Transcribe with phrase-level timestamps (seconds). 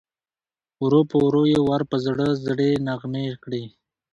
[0.83, 3.63] ورو په ورو یې ور په زړه زړې نغمې کړې